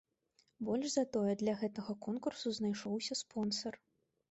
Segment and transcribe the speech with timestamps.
[0.69, 3.73] Больш за тое, для гэтага конкурсу знайшоўся спонсар.